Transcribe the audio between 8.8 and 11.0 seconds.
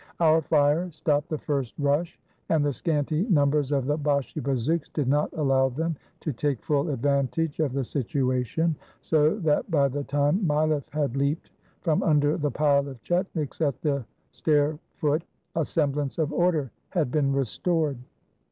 so that by the time Mileff